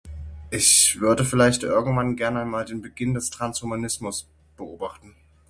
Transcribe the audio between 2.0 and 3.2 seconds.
gern einmal, den Beginn